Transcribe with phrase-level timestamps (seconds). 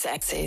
[0.00, 0.46] sexy.